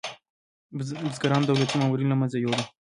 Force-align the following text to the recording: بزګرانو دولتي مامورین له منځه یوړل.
بزګرانو 0.75 1.47
دولتي 1.49 1.75
مامورین 1.77 2.07
له 2.11 2.17
منځه 2.21 2.37
یوړل. 2.39 2.63